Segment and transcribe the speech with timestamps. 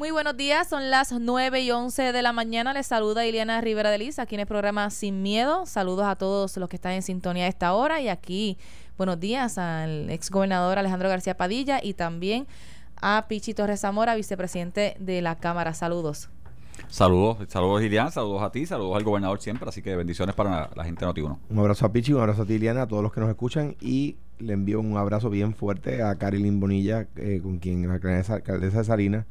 [0.00, 2.72] Muy buenos días, son las 9 y 11 de la mañana.
[2.72, 5.66] Les saluda Ileana Rivera de Liz, aquí en el programa Sin Miedo.
[5.66, 8.56] Saludos a todos los que están en sintonía a esta hora y aquí
[8.96, 12.46] buenos días al ex gobernador Alejandro García Padilla y también
[13.02, 15.74] a Pichi Torres Zamora, vicepresidente de la Cámara.
[15.74, 16.30] Saludos.
[16.88, 20.84] Saludos, saludos Ileana, saludos a ti, saludos al gobernador siempre, así que bendiciones para la
[20.84, 21.38] gente de Noti1.
[21.50, 23.76] Un abrazo a Pichi, un abrazo a ti Ileana, a todos los que nos escuchan
[23.82, 28.78] y le envío un abrazo bien fuerte a Carilyn Bonilla, eh, con quien la alcaldesa
[28.78, 29.26] de Salinas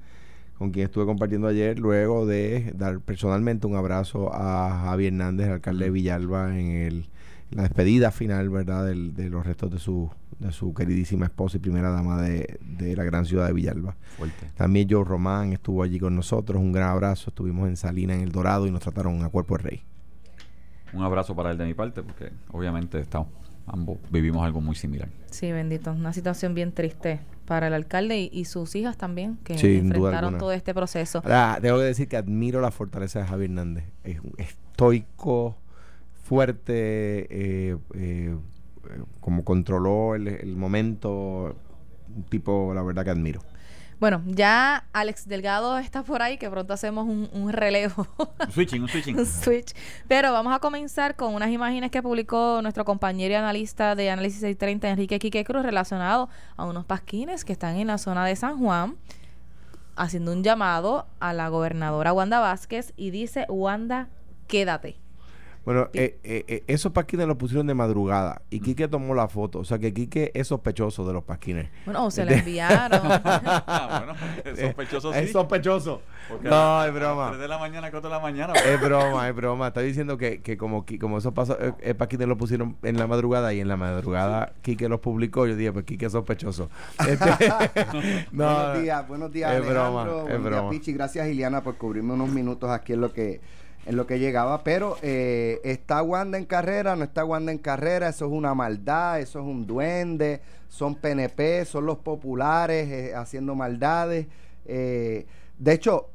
[0.60, 5.86] con quien estuve compartiendo ayer, luego de dar personalmente un abrazo a Javi Hernández, alcalde
[5.86, 7.10] de Villalba, en el,
[7.52, 11.92] la despedida final, ¿verdad?, de los restos de su, de su queridísima esposa y primera
[11.92, 12.60] dama de,
[12.96, 13.96] la gran ciudad de Villalba.
[14.56, 18.34] También Joe Román estuvo allí con nosotros, un gran abrazo, estuvimos en Salina, en El
[18.34, 19.84] Dorado, y nos trataron a cuerpo de rey.
[20.92, 23.30] Un abrazo para él de mi parte, porque obviamente estamos,
[23.66, 25.08] ambos vivimos algo muy similar.
[25.32, 30.38] Sí, bendito, una situación bien triste para el alcalde y, sus hijas también, que enfrentaron
[30.38, 31.24] todo este proceso.
[31.24, 33.86] Ahora, que decir que admiro la fortaleza de Javier Hernández.
[34.04, 35.58] Es un estoico,
[36.24, 38.38] fuerte, eh, eh,
[39.20, 41.56] como controló el, el momento,
[42.16, 43.42] un tipo, la verdad que admiro.
[44.00, 48.08] Bueno, ya Alex Delgado está por ahí, que pronto hacemos un, relevo.
[48.18, 49.16] Un switching, un switching.
[49.20, 49.74] un switch.
[50.08, 54.40] Pero vamos a comenzar con unas imágenes que publicó nuestro compañero y analista de Análisis
[54.40, 58.58] 630, Enrique Quique Cruz, relacionado a unos pasquines que están en la zona de San
[58.58, 58.96] Juan,
[59.98, 64.08] haciendo un llamado a la gobernadora Wanda Vázquez y dice, Wanda,
[64.48, 65.09] quédate.
[65.66, 69.60] Bueno, eh, eh, eh, esos pasquines los pusieron de madrugada y Quique tomó la foto.
[69.60, 71.70] O sea que Quique es sospechoso de los pasquines.
[71.86, 73.02] Bueno, se le enviaron.
[73.04, 75.20] ah, bueno, es sospechoso sí.
[75.20, 76.02] Es sospechoso.
[76.42, 77.28] no, es broma.
[77.28, 78.54] A 3 de la mañana, 4 de la mañana.
[78.54, 79.68] Es broma, es broma.
[79.68, 83.54] Está diciendo que, que como, como esos pasos, el pasquines los pusieron en la madrugada
[83.54, 85.46] y en la madrugada Quique los publicó.
[85.46, 86.70] Yo dije, pues Quique es sospechoso.
[87.10, 87.50] Este,
[88.32, 90.70] no, buenos días, buenos días, es Broma, es broma.
[90.70, 90.94] Pichi.
[90.94, 93.42] Gracias, Iliana, por cubrirme unos minutos aquí en lo que
[93.90, 94.64] en lo que llegaba.
[94.64, 99.20] Pero eh, está Wanda en carrera, no está Wanda en carrera, eso es una maldad,
[99.20, 104.28] eso es un duende, son PNP, son los populares eh, haciendo maldades.
[104.66, 105.26] Eh,
[105.58, 106.12] de hecho,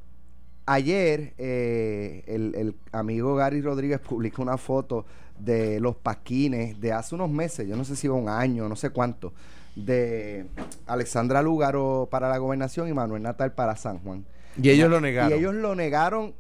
[0.67, 5.05] ayer el, el, amigo Gary Rodríguez publicó una foto
[5.37, 8.91] de los paquines de hace unos meses, yo no sé si un año, no sé
[8.91, 9.33] cuánto,
[9.75, 10.47] de
[10.87, 14.25] Alexandra Lugaro para la gobernación y Manuel Natal para San Juan.
[14.63, 15.33] Y ellos lo negaron.
[15.33, 16.35] Y ellos lo negaron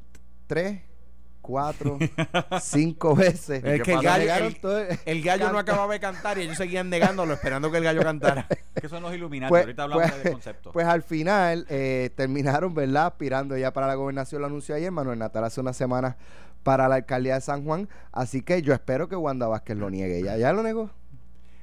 [0.46, 0.78] tres
[1.44, 1.98] cuatro,
[2.62, 3.62] cinco veces.
[3.62, 7.84] Es que el gallo, no acababa de cantar y ellos seguían negándolo, esperando que el
[7.84, 8.46] gallo cantara.
[8.80, 10.72] que son los iluminados, pues, ahorita hablamos pues, del concepto.
[10.72, 13.08] Pues al final eh, terminaron, ¿verdad?
[13.08, 16.16] Aspirando ya para la gobernación, lo anunció ayer Manuel Natal hace unas semanas
[16.62, 17.90] para la alcaldía de San Juan.
[18.10, 20.22] Así que yo espero que Wanda Vázquez lo niegue.
[20.22, 20.90] ¿Ya, ya lo negó?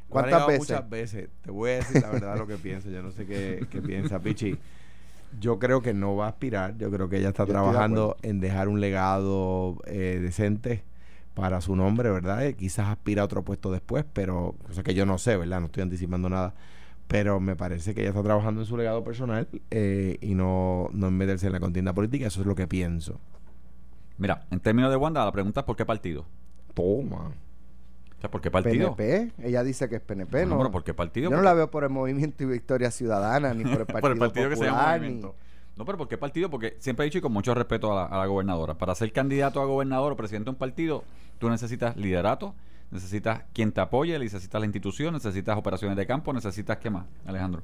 [0.10, 0.60] ¿Cuántas veces?
[0.60, 1.30] Muchas veces.
[1.42, 2.92] Te voy a decir la verdad lo que pienso.
[2.92, 4.60] Yo no sé qué, qué piensa Pichi.
[5.40, 6.78] Yo creo que no va a aspirar.
[6.78, 10.84] Yo creo que ella está trabajando en dejar un legado eh, decente
[11.34, 12.46] para su nombre, ¿verdad?
[12.46, 15.60] Eh, quizás aspira a otro puesto después, pero cosa que yo no sé, ¿verdad?
[15.60, 16.54] No estoy anticipando nada.
[17.08, 21.08] Pero me parece que ella está trabajando en su legado personal eh, y no, no
[21.08, 22.28] en meterse en la contienda política.
[22.28, 23.20] Eso es lo que pienso.
[24.18, 26.26] Mira, en términos de Wanda, la pregunta es ¿por qué partido?
[26.74, 27.32] Toma.
[28.30, 28.96] ¿Por qué partido?
[28.96, 29.48] PNP.
[29.48, 30.72] Ella dice que es PNP, ¿no?
[30.72, 31.32] ¿por qué partido?
[31.32, 34.12] Yo no la veo por el Movimiento y Victoria Ciudadana, ni por el Partido, por
[34.12, 35.36] el partido que se llama Movimiento.
[35.78, 36.50] No, pero ¿por qué partido?
[36.50, 39.66] Porque siempre he dicho y con mucho respeto a la, gobernadora, para ser candidato a
[39.66, 41.04] gobernador o presidente de un partido,
[41.40, 42.54] tú necesitas liderato,
[42.92, 47.64] necesitas quien te apoye, necesitas la institución, necesitas operaciones de campo, necesitas qué más, Alejandro.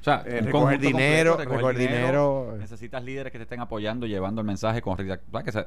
[0.00, 4.46] O sea, eh, recoger dinero, recoger, dinero, Necesitas líderes que te estén apoyando, llevando el
[4.46, 5.18] mensaje con que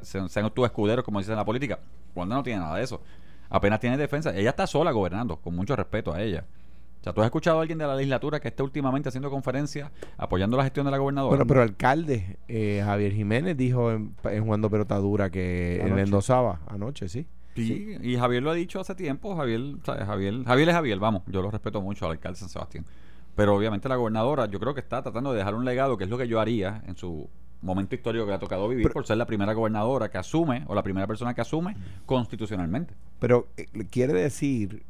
[0.04, 1.80] sean, sean tus escuderos, como dicen en la política.
[2.14, 3.02] Cuando no tiene nada de eso
[3.50, 4.36] apenas tiene defensa.
[4.36, 6.46] Ella está sola gobernando, con mucho respeto a ella.
[7.00, 9.90] O sea, ¿tú has escuchado a alguien de la legislatura que esté últimamente haciendo conferencias
[10.18, 11.30] apoyando la gestión de la gobernadora?
[11.30, 16.60] Bueno, pero el alcalde eh, Javier Jiménez dijo en, en Juan Pelotadura que en endosaba
[16.68, 17.26] anoche, ¿sí?
[17.56, 19.36] Sí, y Javier lo ha dicho hace tiempo.
[19.36, 22.86] Javier, Javier, Javier es Javier, vamos, yo lo respeto mucho al alcalde San Sebastián.
[23.36, 26.10] Pero obviamente la gobernadora, yo creo que está tratando de dejar un legado, que es
[26.10, 27.30] lo que yo haría en su
[27.62, 30.76] momento histórico que le ha tocado vivir por ser la primera gobernadora que asume o
[30.76, 31.76] la primera persona que asume
[32.06, 32.94] constitucionalmente.
[33.20, 34.84] Pero eh, quiere decir,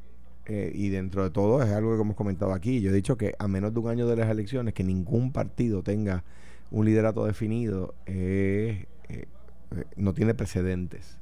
[0.45, 3.33] eh, y dentro de todo es algo que hemos comentado aquí, yo he dicho que
[3.39, 6.23] a menos de un año de las elecciones, que ningún partido tenga
[6.71, 8.85] un liderato definido, eh,
[9.95, 11.19] no tiene precedentes.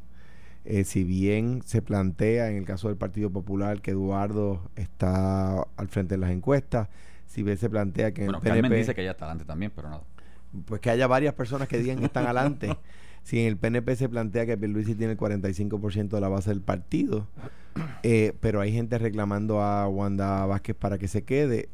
[0.84, 6.16] si bien se plantea en el caso del Partido Popular que Eduardo está al frente
[6.16, 6.90] de las encuestas,
[7.26, 8.76] si bien se plantea que bueno, el PNP...
[8.76, 10.04] dice que ya está adelante también, pero nada.
[10.66, 12.76] Pues que haya varias personas que digan que están adelante.
[13.24, 16.62] Si en el PNP se plantea que Pierluisi tiene el 45% de la base del
[16.62, 17.28] partido,
[18.02, 21.68] eh, pero hay gente reclamando a Wanda Vázquez para que se quede,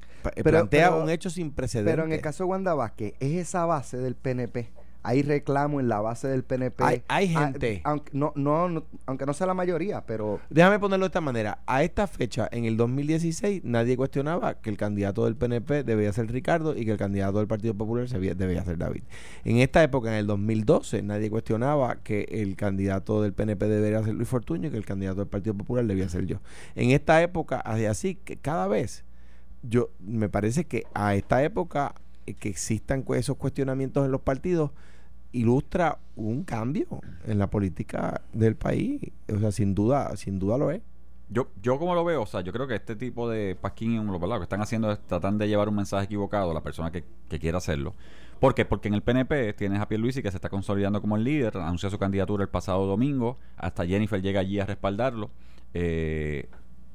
[0.44, 1.94] plantea un hecho sin precedentes.
[1.94, 4.72] Pero en el caso de Wanda Vázquez, es esa base del PNP
[5.04, 6.84] hay reclamo en la base del PNP.
[6.84, 7.82] Hay, ah, gente.
[7.84, 10.40] aunque, no, no, aunque no sea la mayoría, pero...
[10.50, 11.60] Déjame ponerlo de esta manera.
[11.68, 16.32] A esta fecha, en el 2016, nadie cuestionaba que el candidato del PNP debía ser
[16.32, 19.04] Ricardo y que el candidato del Partido Popular debía ser David.
[19.44, 24.14] En esta época, en el 2012, nadie cuestionaba que el candidato del PNP debería ser
[24.14, 26.38] Luis Fortuño y que el candidato del Partido Popular debía ser yo.
[26.76, 29.04] En esta época, así que cada vez,
[29.64, 34.72] yo me parece que a esta época que existan esos cuestionamientos en los partidos,
[35.34, 36.88] ilustra un cambio
[37.26, 39.02] en la política del país.
[39.34, 40.82] O sea, sin duda, sin duda lo es.
[41.30, 44.20] Yo, yo como lo veo, o sea, yo creo que este tipo de pasquín, lo
[44.20, 47.04] que están haciendo es tratan de llevar un mensaje equivocado a la persona que,
[47.40, 47.96] quiera hacerlo.
[48.40, 48.66] ¿Por qué?
[48.66, 51.90] Porque en el PNP tienes a Pierluisi que se está consolidando como el líder, anunció
[51.90, 55.32] su candidatura el pasado domingo, hasta Jennifer llega allí a respaldarlo.
[55.74, 56.50] Eh,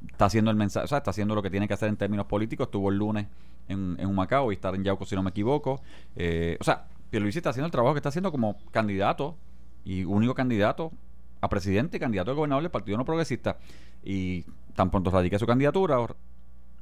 [0.08, 2.26] está haciendo el mensaje, o sea, está haciendo lo que tiene que hacer en términos
[2.26, 2.69] políticos.
[2.69, 3.26] Estuvo el lunes
[3.69, 5.81] en, en Macao y está en Yauco, si no me equivoco.
[6.17, 9.37] Eh, o sea, Pierluisi está haciendo el trabajo que está haciendo como candidato
[9.85, 10.93] y único candidato
[11.41, 13.59] a presidente y candidato a gobernador del Partido No Progresista.
[14.03, 14.44] Y
[14.75, 15.99] tan pronto radique su candidatura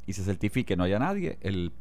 [0.07, 1.73] y se certifique no haya nadie, el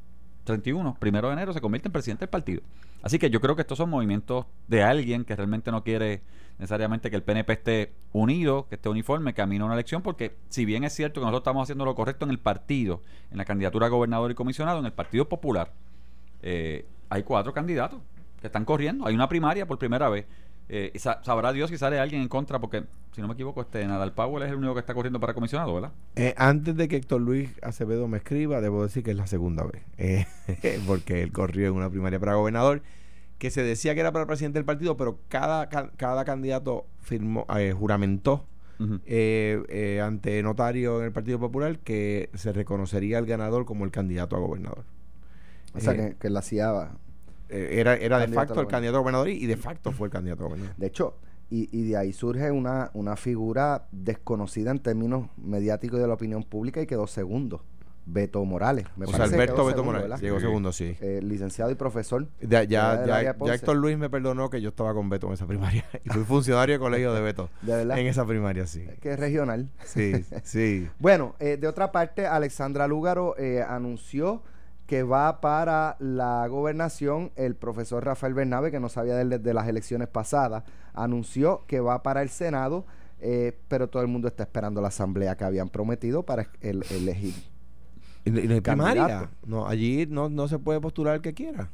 [0.46, 2.62] 31, primero de enero, se convierte en presidente del partido.
[3.04, 6.22] Así que yo creo que estos son movimientos de alguien que realmente no quiere
[6.58, 10.64] necesariamente que el PNP esté unido, que esté uniforme, camino a una elección, porque si
[10.64, 13.02] bien es cierto que nosotros estamos haciendo lo correcto en el partido,
[13.32, 15.74] en la candidatura a gobernador y comisionado, en el Partido Popular,
[16.42, 18.00] eh, hay cuatro candidatos
[18.48, 19.06] están corriendo.
[19.06, 20.26] Hay una primaria por primera vez.
[20.68, 24.14] Eh, sabrá Dios si sale alguien en contra, porque si no me equivoco, este Nadal
[24.14, 25.92] Powell es el único que está corriendo para comisionado, ¿verdad?
[26.16, 29.64] Eh, antes de que Héctor Luis Acevedo me escriba, debo decir que es la segunda
[29.64, 30.26] vez, eh,
[30.88, 32.82] porque él corrió en una primaria para gobernador,
[33.38, 37.46] que se decía que era para presidente del partido, pero cada, cada candidato firmó,
[37.78, 38.46] juramentó
[38.80, 44.40] ante notario en el Partido Popular que se reconocería al ganador como el candidato a
[44.40, 44.86] gobernador.
[45.76, 46.88] O sea, que, que la hacía eh,
[47.50, 50.48] era, era de facto el candidato a gobernador y de facto fue el candidato a
[50.48, 50.76] gobernador.
[50.78, 51.16] De hecho,
[51.50, 56.44] y, y, de ahí surge una, una figura desconocida en términos mediáticos de la opinión
[56.44, 57.62] pública y quedó segundo.
[58.06, 58.86] Beto Morales.
[58.96, 60.22] Me o sea, Alberto Beto Morales.
[60.22, 60.96] Llegó segundo, sí.
[61.02, 62.28] Eh, licenciado y profesor.
[62.40, 65.86] ya, ya, ya, Héctor Luis me perdonó que yo estaba con Beto en esa primaria.
[66.04, 67.50] Y fui funcionario de colegio de Beto.
[67.62, 67.98] ¿De verdad?
[67.98, 68.86] En esa primaria, sí.
[69.02, 69.70] Que es regional.
[69.84, 70.88] Sí, sí.
[71.00, 73.36] bueno, eh, de otra parte, Alexandra Lúgaro
[73.68, 74.44] anunció
[74.86, 80.08] que va para la gobernación, el profesor Rafael Bernabe, que no sabía de, las elecciones
[80.08, 82.86] pasadas, anunció que va para el Senado,
[83.20, 87.34] eh, pero todo el mundo está esperando la asamblea que habían prometido para elegir.
[88.26, 89.30] ¿Y, y primaria?
[89.46, 91.70] No, allí no, no se puede postular el que quiera.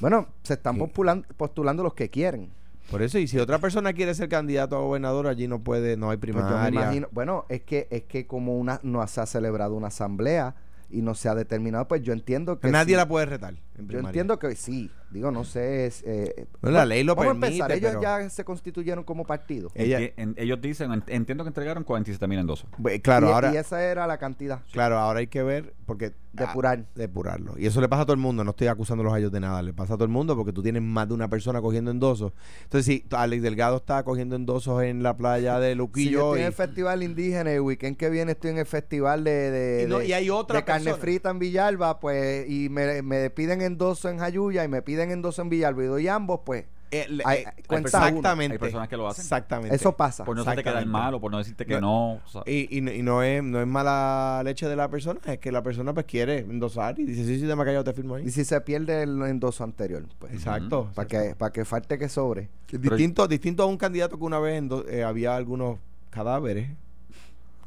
[0.00, 2.50] Bueno, se están postulando, postulando los que quieren.
[2.90, 6.10] Por eso, y si otra persona quiere ser candidato a gobernador, allí no puede, no
[6.10, 7.08] hay pues primaria.
[7.10, 10.54] bueno, es que, es que como una, no se ha celebrado una asamblea,
[10.88, 12.68] y no se ha determinado, pues yo entiendo que...
[12.70, 13.54] Nadie la puede retar.
[13.76, 14.90] yo entiendo que sí.
[15.10, 15.86] Digo, no sé.
[15.86, 17.74] Es, eh, la ley lo permite.
[17.74, 19.70] Ellos ya se constituyeron como partido.
[19.74, 22.68] ellos dicen, entiendo que entregaron 47 mil endosos.
[23.02, 23.52] Claro, ahora.
[23.52, 24.60] Y esa era la cantidad.
[24.72, 26.12] Claro, ahora hay que ver, porque.
[26.36, 26.84] Depurar.
[26.94, 27.54] depurarlo.
[27.58, 28.44] Y eso le pasa a todo el mundo.
[28.44, 29.62] No estoy acusándolos a ellos de nada.
[29.62, 32.32] Le pasa a todo el mundo porque tú tienes más de una persona cogiendo endosos.
[32.64, 36.08] Entonces, si Alex Delgado está cogiendo endosos en la playa de Luquillo.
[36.08, 39.24] Si yo estoy en el festival indígena el weekend que viene estoy en el festival
[39.24, 39.88] de.
[40.06, 42.48] y, hay otra de carne frita en Villalba, pues.
[42.48, 46.40] Y me, me piden endosos en Jayuya y me piden endosos en Villalba y ambos,
[46.44, 46.64] pues.
[47.02, 48.54] Eh, eh, exactamente.
[48.54, 49.22] Hay personas que lo hacen.
[49.22, 49.74] Exactamente.
[49.74, 50.24] Eso pasa.
[50.24, 52.20] Por no te quedar mal o por no decirte que no.
[52.46, 55.92] y, y, no, es, no es mala leche de la persona, es que la persona
[55.94, 58.26] pues quiere endosar y dice, sí, sí, te me callado, te firmo ahí.
[58.26, 60.32] Y si se pierde el endoso anterior, pues.
[60.32, 60.90] Exacto.
[60.94, 62.48] Para que, para que falte que sobre.
[62.70, 65.78] Distinto, distinto a un candidato que una vez eh, había algunos
[66.10, 66.70] cadáveres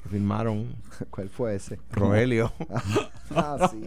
[0.03, 0.75] que firmaron.
[1.09, 1.79] ¿Cuál fue ese?
[1.91, 2.51] Rogelio.
[3.35, 3.83] ah, sí.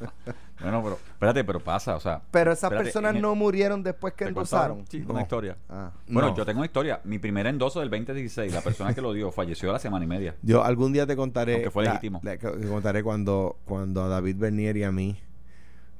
[0.60, 2.20] Bueno, pero espérate, pero pasa, o sea.
[2.30, 4.84] Pero esas personas no murieron después que endosaron.
[4.86, 5.56] Sí, una historia.
[5.70, 5.90] Ah.
[6.06, 7.00] Bueno, yo tengo una historia.
[7.04, 10.08] Mi primer endoso del 2016, la persona que lo dio falleció a la semana y
[10.08, 10.34] media.
[10.42, 11.62] Yo algún día te contaré.
[11.62, 12.20] Que fue legítimo.
[12.20, 15.16] te contaré cuando, cuando a David Bernier y a mí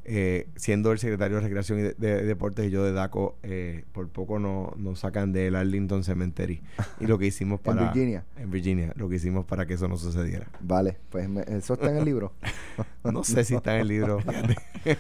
[0.05, 4.09] eh, siendo el secretario de Recreación y de, Deportes y yo de DACO, eh, por
[4.09, 6.63] poco no, nos sacan del Arlington Cemetery.
[7.01, 7.83] Y lo que hicimos para...
[7.83, 8.25] en Virginia.
[8.37, 10.49] En Virginia, lo que hicimos para que eso no sucediera.
[10.61, 12.33] Vale, pues eso está en el libro.
[13.05, 14.19] no sé si está en el libro.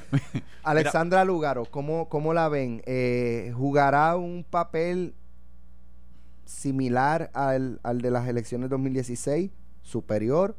[0.62, 2.82] Alexandra Lugaro, ¿cómo, cómo la ven?
[2.86, 5.14] Eh, ¿Jugará un papel
[6.44, 9.50] similar al, al de las elecciones 2016?
[9.82, 10.56] ¿Superior?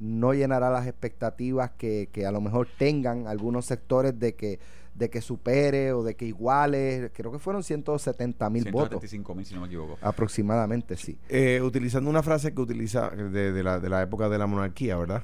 [0.00, 4.58] No llenará las expectativas que, que, a lo mejor tengan algunos sectores de que
[4.98, 9.00] de que supere o de que iguale, creo que fueron 170 mil votos.
[9.02, 9.98] mil, si no me equivoco.
[10.00, 11.18] Aproximadamente, sí.
[11.28, 15.22] Eh, utilizando una frase que utiliza de, la, de la época de la monarquía, ¿verdad?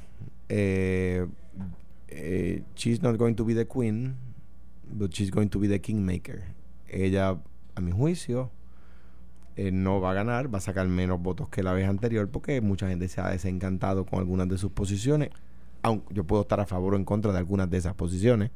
[0.48, 1.26] Eh,
[2.08, 4.16] eh, she's not going to be the queen,
[4.90, 6.42] but she's going to be the kingmaker.
[6.88, 7.40] Ella,
[7.74, 8.50] a mi juicio,
[9.56, 12.88] no va a ganar, va a sacar menos votos que la vez anterior porque mucha
[12.88, 15.30] gente se ha desencantado con algunas de sus posiciones.
[15.82, 18.50] Aunque yo puedo estar a favor o en contra de algunas de esas posiciones.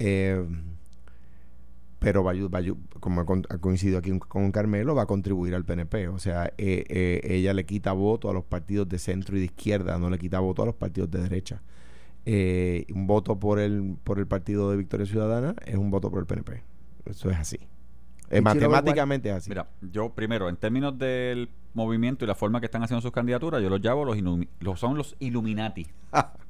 [0.00, 0.42] Eh,
[1.98, 2.60] pero va, va,
[2.98, 6.08] como ha coincidido aquí con Carmelo, va a contribuir al PNP.
[6.08, 9.46] O sea, eh, eh, ella le quita voto a los partidos de centro y de
[9.46, 11.62] izquierda, no le quita voto a los partidos de derecha.
[12.26, 16.26] un voto por el, por el partido de Victoria Ciudadana es un voto por el
[16.26, 16.62] PNP.
[17.04, 17.58] Eso es así.
[18.42, 19.50] Matemáticamente es así.
[19.50, 23.62] Mira, yo primero, en términos del movimiento y la forma que están haciendo sus candidaturas,
[23.62, 24.16] yo los llamo los,
[24.60, 25.86] los son los Illuminati.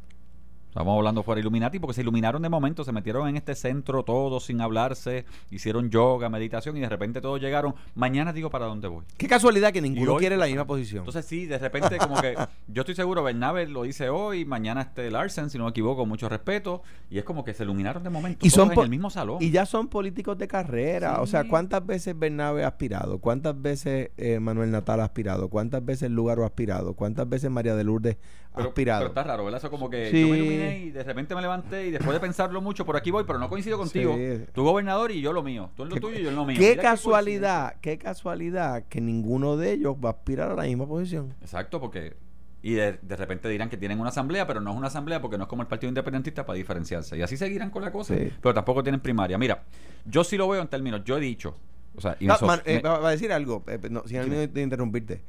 [0.70, 4.44] Estamos hablando fuera Illuminati porque se iluminaron de momento, se metieron en este centro todos
[4.44, 7.74] sin hablarse, hicieron yoga, meditación y de repente todos llegaron.
[7.96, 9.04] Mañana digo para dónde voy.
[9.16, 11.00] Qué casualidad que ninguno quiere la misma posición.
[11.00, 12.36] Entonces sí, de repente como que
[12.68, 16.28] yo estoy seguro Bernabe lo dice hoy, mañana este Larsen, si no me equivoco, mucho
[16.28, 19.38] respeto y es como que se iluminaron de momento y son en el mismo salón.
[19.40, 23.18] Y ya son políticos de carrera, o sea, ¿cuántas veces Bernabe ha aspirado?
[23.18, 25.48] ¿Cuántas veces eh, Manuel Natal ha aspirado?
[25.48, 26.94] ¿Cuántas veces Lugaro ha aspirado?
[26.94, 28.18] ¿Cuántas veces María de Lourdes
[28.54, 29.00] ha aspirado?
[29.00, 29.58] Pero está raro, ¿verdad?
[29.58, 32.60] Eso como que yo me iluminé y de repente me levanté y después de pensarlo
[32.60, 34.16] mucho, por aquí voy, pero no coincido contigo.
[34.52, 35.70] Tu gobernador y yo lo mío.
[35.76, 36.56] Tú lo tuyo y yo lo mío.
[36.58, 41.34] Qué casualidad, qué, casualidad que ninguno de ellos va a aspirar a la misma posición.
[41.42, 42.16] Exacto, porque
[42.62, 45.44] y de, repente dirán que tienen una asamblea, pero no es una asamblea porque no
[45.44, 47.16] es como el Partido Independentista para diferenciarse.
[47.16, 49.38] Y así seguirán con la cosa, pero tampoco tienen primaria.
[49.38, 49.64] Mira,
[50.04, 51.56] yo sí lo veo en términos, yo he dicho,
[51.96, 55.22] o sea, eh, va a decir algo, eh, no, sin de interrumpirte.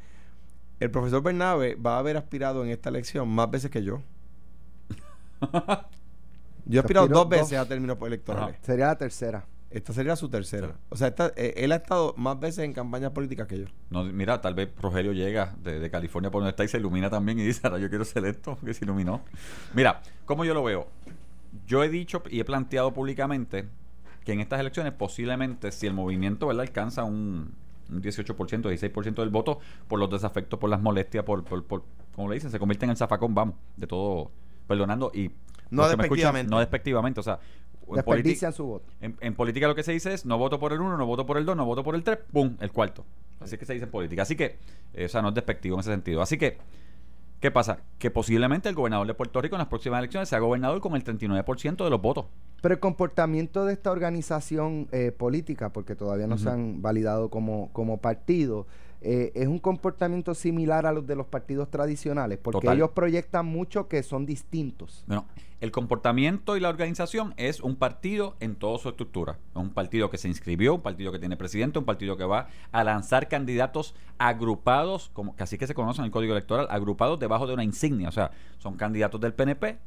[0.82, 4.02] El profesor Bernabe va a haber aspirado en esta elección más veces que yo.
[6.66, 8.58] Yo he aspirado dos veces a términos electorales.
[8.64, 9.46] Sería la tercera.
[9.70, 10.76] Esta sería su tercera.
[10.90, 13.66] O sea, eh, él ha estado más veces en campañas políticas que yo.
[13.92, 17.38] No, mira, tal vez Rogelio llega de, California por donde está y se ilumina también
[17.38, 19.22] y dice, ahora yo quiero ser esto, que se iluminó.
[19.76, 20.88] Mira, ¿cómo yo lo veo?
[21.68, 23.70] Yo he dicho y he planteado públicamente
[24.26, 26.62] que en estas elecciones posiblemente si el movimiento ¿verdad?
[26.62, 27.54] alcanza un,
[27.92, 31.84] un 18%, 16% del voto por los desafectos, por las molestias, por, por, por,
[32.16, 34.32] como le dicen, se convierte en el zafacón, vamos, de todo,
[34.68, 35.32] perdonando y
[35.70, 36.50] no despectivamente.
[36.50, 37.40] no despectivamente, o sea,
[37.88, 38.86] en, su voto.
[39.02, 41.38] En, política lo que se dice es no voto por el 1, no voto por
[41.38, 42.56] el 2, no voto por el 3, ¡pum!
[42.60, 43.06] El cuarto.
[43.40, 44.22] Así que se dice en política.
[44.22, 44.58] Así que,
[44.94, 46.22] eh, o sea, no es despectivo en ese sentido.
[46.22, 46.58] Así que,
[47.42, 47.80] ¿qué pasa?
[47.98, 51.04] Que posiblemente el gobernador de Puerto Rico en las próximas elecciones sea gobernador con el
[51.04, 52.28] 39% de los votos.
[52.62, 57.70] Pero el comportamiento de esta organización eh, política, porque todavía no se han validado como,
[57.74, 58.68] como partido,
[59.04, 63.88] eh, es un comportamiento similar a los de los partidos tradicionales, porque ellos proyectan mucho
[63.88, 65.04] que son distintos.
[65.08, 65.26] Bueno,
[65.60, 69.40] el comportamiento y la organización es un partido en toda su estructura.
[69.52, 72.48] Es un partido que se inscribió, un partido que tiene presidente, un partido que va
[72.72, 77.20] a lanzar candidatos agrupados, como que así que se conocen en el código electoral, agrupados
[77.20, 78.10] debajo de una insignia.
[78.10, 78.30] O sea,
[78.60, 79.80] son candidatos del PNP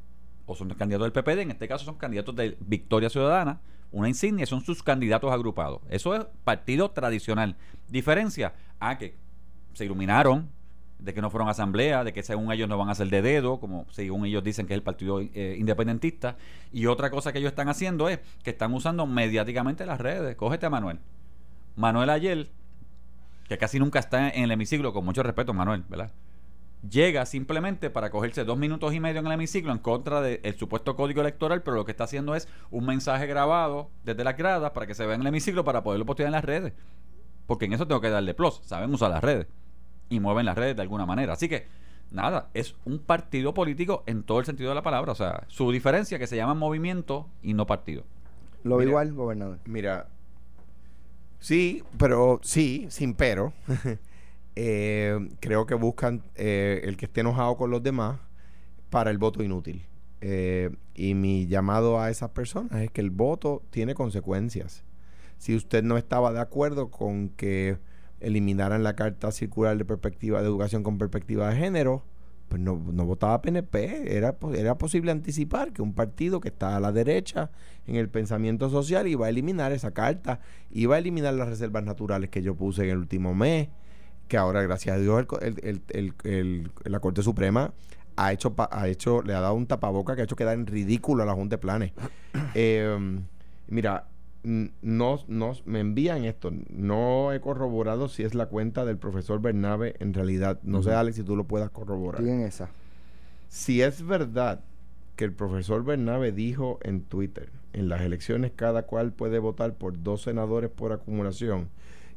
[0.47, 3.61] o son candidatos del PPD, en este caso son candidatos de Victoria Ciudadana,
[3.92, 5.80] una insignia, son sus candidatos agrupados.
[5.88, 7.56] Eso es partido tradicional.
[7.88, 9.16] Diferencia a que
[9.73, 10.49] se iluminaron
[10.99, 13.21] de que no fueron a asamblea, de que según ellos no van a ser de
[13.21, 16.37] dedo, como según ellos dicen que es el partido eh, independentista.
[16.73, 20.35] Y otra cosa que ellos están haciendo es que están usando mediáticamente las redes.
[20.37, 20.99] Cógete a Manuel.
[21.76, 22.49] Manuel ayer,
[23.49, 26.11] que casi nunca está en el hemiciclo, con mucho respeto, Manuel, ¿verdad?
[26.90, 30.97] llega simplemente para cogerse dos minutos y medio en el hemiciclo en contra del supuesto
[30.97, 34.87] código electoral, pero lo que está haciendo es un mensaje grabado desde las gradas para
[34.87, 36.73] que se vea en el hemiciclo para poderlo postear en las redes.
[37.47, 39.47] Porque en eso tengo que darle plus, saben usar las redes
[40.09, 41.35] y mueven las redes de alguna manera.
[41.35, 41.67] Así que,
[42.11, 45.13] nada, es un partido político en todo el sentido de la palabra.
[45.13, 48.05] O sea, su diferencia que se llama movimiento y no partido.
[48.63, 49.59] Lo igual, gobernador.
[49.67, 50.09] Mira,
[51.39, 53.53] sí, pero sí, sin pero.
[54.57, 58.19] eh, creo que buscan eh, el que esté enojado con los demás
[58.91, 59.85] para el voto inútil.
[60.21, 64.83] Eh, y mi llamado a esas personas es que el voto tiene consecuencias.
[65.38, 67.79] Si usted no estaba de acuerdo con que
[68.21, 72.03] eliminaran la carta circular de perspectiva de educación con perspectiva de género,
[72.49, 74.17] pues no, no votaba PNP.
[74.17, 77.50] Era, era posible anticipar que un partido que está a la derecha
[77.87, 82.31] en el pensamiento social iba a eliminar esa carta, iba a eliminar las reservas naturales
[82.31, 83.69] que yo puse en el último mes
[84.29, 87.73] que ahora, gracias a Dios, el, la Corte Suprema
[88.17, 91.23] ha hecho, ha hecho, le ha dado un tapaboca que ha hecho quedar en ridículo
[91.23, 91.93] a la Junta de Planes.
[92.55, 93.25] Em,
[93.69, 94.07] mira,
[94.45, 96.53] no, no, me envían esto.
[96.69, 100.61] No he corroborado si es la cuenta del profesor Bernabe en realidad.
[100.63, 102.23] No sé, Alex, si tú lo puedas corroborar.
[102.23, 102.69] en esa.
[103.49, 104.61] Si es verdad
[105.17, 110.03] que el profesor Bernabe dijo en Twitter, en las elecciones cada cual puede votar por
[110.03, 111.69] dos senadores por acumulación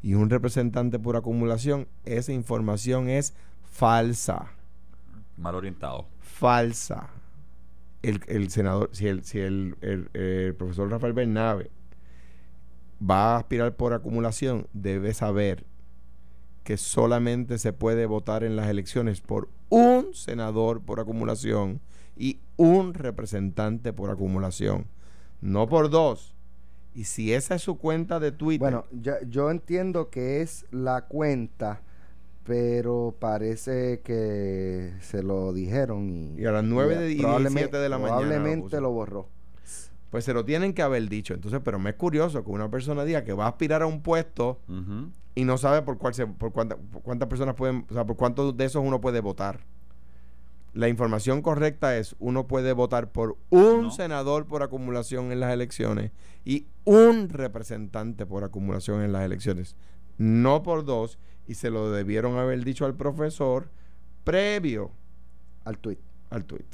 [0.02, 4.52] y un representante por acumulación, esa información es falsa.
[5.38, 6.08] Mal orientado.
[6.20, 7.10] Falsa.
[8.02, 11.72] El, senador, si, el, si el, el, profesor Rafael Bernabe
[13.02, 15.66] va a aspirar por acumulación, debe saber
[16.64, 21.80] que solamente se puede votar en las elecciones por un senador por acumulación
[22.18, 24.86] y un representante por acumulación,
[25.42, 26.36] no por dos.
[26.94, 28.60] Y si esa es su cuenta de Twitter.
[28.60, 28.86] Bueno,
[29.30, 31.82] yo entiendo que es la cuenta,
[32.44, 38.18] pero parece que se lo dijeron y, a las 9 de, y de la mañana.
[38.18, 39.28] Probablemente lo borró.
[40.10, 41.34] Pues se lo tienen que haber dicho.
[41.34, 44.02] Entonces, pero me es curioso que una persona diga que va a aspirar a un
[44.02, 44.60] puesto
[45.36, 48.66] y no sabe por cuál se, por cuántas personas pueden, o sea, por cuántos de
[48.66, 49.60] esos uno puede votar.
[50.74, 56.12] La información correcta es, uno puede votar por un senador por acumulación en las elecciones
[56.46, 59.76] y un representante por acumulación en las elecciones,
[60.18, 63.70] no por dos, y se lo debieron haber dicho al profesor
[64.24, 64.92] previo
[65.64, 66.00] al tuit.
[66.30, 66.66] Al tuit.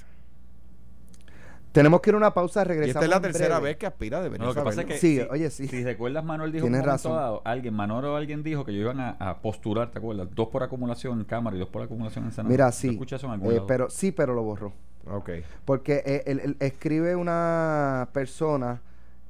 [1.73, 2.87] Tenemos que ir a una pausa, regresamos.
[2.87, 4.97] Y esta es la tercera vez que aspira, de no, Lo que pasa es que
[4.99, 5.67] sí, oye, sí.
[5.67, 7.39] Si recuerdas, Manuel dijo Tienes razón.
[7.43, 10.27] alguien, Manuel o alguien dijo que ellos iban a, postular, ¿te acuerdas?
[10.35, 12.51] Dos por acumulación en Cámara y dos por acumulación en Senado.
[12.51, 12.99] Mira, sí.
[12.99, 14.71] Eh, pero sí, pero lo borró.
[15.11, 15.31] Ok.
[15.65, 18.81] Porque eh, él, escribe una persona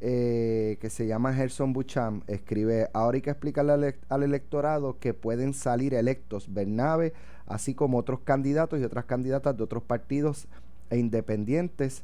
[0.02, 5.54] eh, que se llama Gerson Bucham, escribe, ahora hay que explicarle al, electorado que pueden
[5.54, 7.14] salir electos Bernabe,
[7.48, 10.48] así como otros candidatos y otras candidatas de otros partidos
[10.90, 12.04] e independientes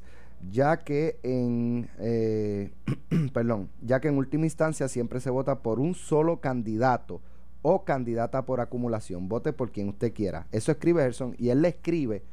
[0.52, 2.72] ya que en eh,
[3.34, 7.22] perdón, ya que en última instancia siempre se vota por un solo candidato
[7.62, 9.28] o candidata por acumulación.
[9.28, 10.48] Vote por quien usted quiera.
[10.52, 12.24] Eso escribe Gerson y él le escribe,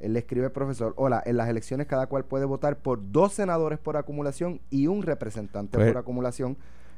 [0.00, 3.78] él le escribe profesor, hola, en las elecciones cada cual puede votar por dos senadores
[3.78, 6.56] por acumulación y un representante pues, por acumulación.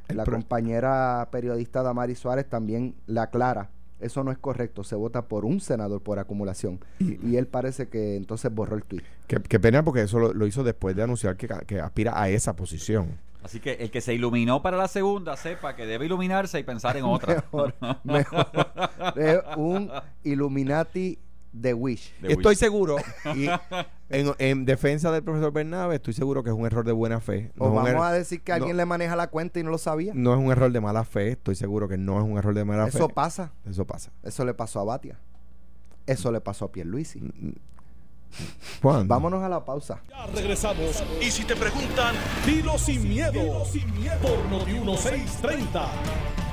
[0.08, 3.70] La compañera periodista Damari Suárez también le aclara
[4.04, 4.84] eso no es correcto.
[4.84, 6.80] Se vota por un senador por acumulación.
[6.98, 9.02] Y, él parece que entonces borró el tweet.
[9.26, 13.18] Qué, pena porque eso lo, hizo después de anunciar que, aspira a esa posición.
[13.42, 16.96] Así que el que se iluminó para la segunda sepa que debe iluminarse y pensar
[16.96, 17.44] en otra.
[17.52, 18.48] mejor, mejor.
[19.56, 19.90] un
[20.22, 21.18] Illuminati
[21.60, 22.12] The Wish.
[22.22, 22.96] estoy seguro,
[23.34, 23.48] y
[24.08, 27.52] en, defensa del profesor Bernabe, estoy seguro que es un error de buena fe.
[27.58, 30.12] o vamos er- a decir que alguien le maneja la cuenta y no lo sabía.
[30.14, 32.64] No es un error de mala fe, estoy seguro que no es un error de
[32.64, 32.98] mala fe.
[32.98, 33.52] Eso pasa.
[33.68, 34.10] Eso pasa.
[34.22, 35.18] Eso le pasó a Batia.
[36.06, 37.20] Eso le pasó a Pierluisi.
[37.20, 37.54] Mm, mm.
[38.82, 39.06] ¿Cuándo?
[39.06, 40.02] Vámonos a la pausa.
[40.10, 41.02] Ya regresamos.
[41.20, 42.14] Y si te preguntan,
[42.44, 43.32] dilo sin miedo.
[43.32, 44.18] Dilo sin miedo.
[44.20, 46.43] Por Noti 1630.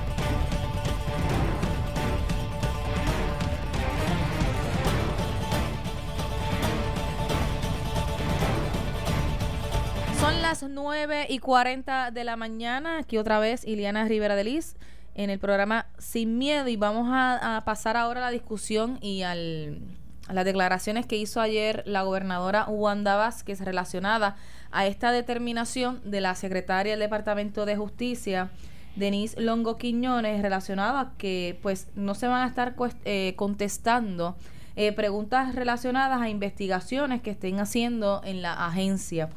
[10.52, 12.98] Las 9 y 40 de la mañana.
[12.98, 14.76] Aquí otra vez Iliana Rivera de Liz
[15.16, 16.68] en el programa Sin Miedo.
[16.68, 19.80] Y vamos a, pasar ahora a la discusión y al,
[20.28, 24.36] a las declaraciones que hizo ayer la gobernadora Wanda Vázquez relacionada
[24.72, 28.50] a esta determinación de la secretaria del Departamento de Justicia.
[28.98, 34.36] Denise Longo Quiñones relacionada a que pues no se van a estar eh, contestando
[34.76, 39.30] eh, preguntas relacionadas a investigaciones que estén haciendo en la agencia.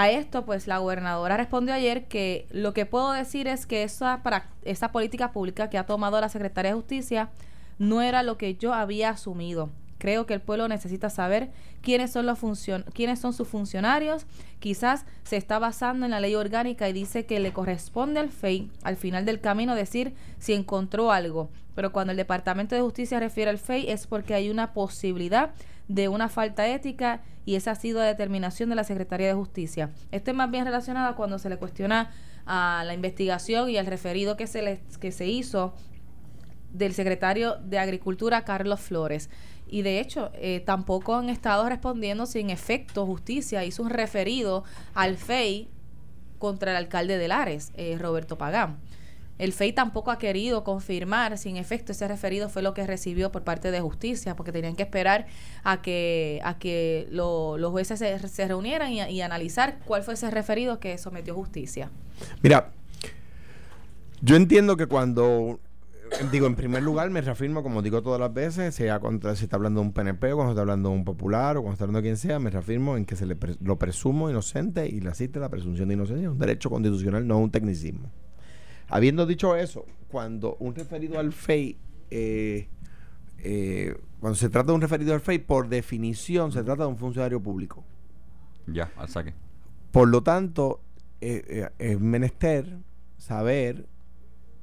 [0.00, 4.22] A esto, pues la gobernadora respondió ayer que lo que puedo decir es que esa,
[4.22, 7.30] para, esa política pública que ha tomado la Secretaría de Justicia
[7.80, 9.70] no era lo que yo había asumido.
[9.98, 11.50] Creo que el pueblo necesita saber
[11.82, 12.38] quiénes son los
[12.94, 14.26] quiénes son sus funcionarios.
[14.60, 18.70] Quizás se está basando en la ley orgánica y dice que le corresponde al FEI
[18.82, 21.50] al final del camino decir si encontró algo.
[21.74, 25.50] Pero cuando el Departamento de Justicia refiere al FEI es porque hay una posibilidad
[25.88, 29.90] de una falta ética y esa ha sido la determinación de la Secretaría de Justicia.
[30.12, 32.10] Esto es más bien relacionado cuando se le cuestiona
[32.46, 35.74] a la investigación y al referido que se, le, que se hizo
[36.72, 39.30] del secretario de Agricultura, Carlos Flores.
[39.68, 44.64] Y de hecho, eh, tampoco han estado respondiendo si en efecto justicia hizo un referido
[44.94, 45.68] al FEI
[46.38, 48.78] contra el alcalde de Lares, eh, Roberto Pagán.
[49.38, 53.30] El FEI tampoco ha querido confirmar si en efecto ese referido fue lo que recibió
[53.30, 55.26] por parte de justicia, porque tenían que esperar
[55.62, 60.80] a que, a que los jueces se, reunieran y, y, analizar cuál fue ese referido
[60.80, 61.88] que sometió justicia.
[62.42, 62.72] Mira,
[64.20, 65.60] yo entiendo que cuando
[66.30, 69.56] digo, en primer lugar, me reafirmo, como digo todas las veces, sea contra si está
[69.56, 71.98] hablando de un PNP o cuando está hablando de un popular o cuando está hablando
[71.98, 75.38] de quien sea, me reafirmo en que se le lo presumo inocente y le asiste
[75.40, 76.30] la presunción de inocencia.
[76.30, 78.10] un derecho constitucional, no un tecnicismo.
[78.88, 81.76] Habiendo dicho eso, cuando un referido al FEI,
[82.10, 82.68] eh,
[83.38, 86.96] eh, cuando se trata de un referido al FEI, por definición se trata de un
[86.96, 87.84] funcionario público.
[88.66, 89.34] Ya, al saque.
[89.90, 90.80] Por lo tanto,
[91.20, 92.78] eh, eh, es menester
[93.16, 93.86] saber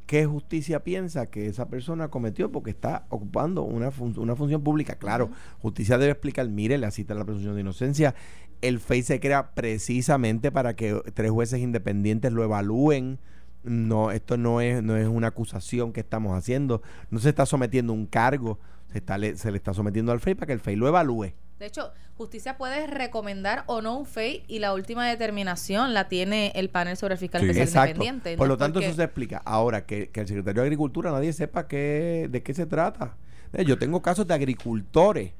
[0.05, 4.95] qué justicia piensa que esa persona cometió porque está ocupando una, una función pública.
[4.95, 8.15] Claro, justicia debe explicar, mire, le cita la presunción de inocencia.
[8.61, 13.19] El FEI se crea precisamente para que tres jueces independientes lo evalúen.
[13.63, 16.81] No, esto no es, no es una acusación que estamos haciendo.
[17.09, 18.59] No se está sometiendo un cargo.
[18.95, 21.33] Se, está, se le está sometiendo al FEI para que el FEI lo evalúe.
[21.59, 26.53] De hecho, justicia puede recomendar o no un FEI y la última determinación la tiene
[26.55, 28.37] el panel sobre el fiscal especial independiente.
[28.37, 29.41] Por lo tanto, eso se explica.
[29.43, 33.17] Ahora, que, el secretario de Agricultura nadie sepa qué, de qué se trata.
[33.51, 35.33] Eh, yo tengo casos de agricultores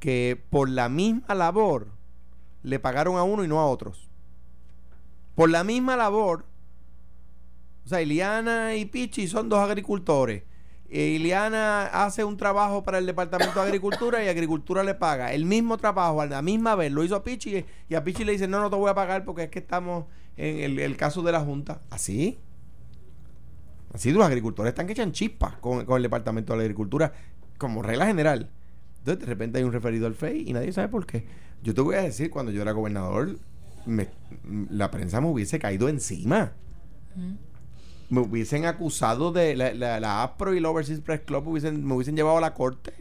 [0.00, 1.86] que por la misma labor
[2.64, 4.08] le pagaron a uno y no a otros.
[5.36, 6.44] Por la misma labor.
[7.84, 10.42] O sea, Iliana y Pichi son dos agricultores
[10.90, 15.76] Iliana hace un trabajo para el Departamento de Agricultura y Agricultura le paga el mismo
[15.76, 16.90] trabajo a la misma vez.
[16.90, 19.24] Lo hizo a Pichi y a Pichi le dice, no, no te voy a pagar
[19.24, 20.06] porque es que estamos
[20.38, 21.82] en el, caso de la Junta.
[21.90, 22.38] Así.
[23.92, 27.12] Así los agricultores están que echan chispas con, el Departamento de Agricultura
[27.58, 28.50] como regla general.
[29.00, 31.26] Entonces de repente hay un referido al FEI y nadie sabe por qué.
[31.62, 33.38] Yo te voy a decir, cuando yo era gobernador,
[34.70, 36.52] la prensa me hubiese caído encima
[38.08, 42.38] me hubiesen acusado de la, la, APRO y el Overseas Press Club me hubiesen llevado
[42.38, 42.92] a la corte